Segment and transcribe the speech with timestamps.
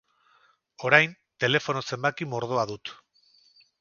[0.89, 1.13] Orain,
[1.45, 2.95] telefono zenbaki mordoa dut.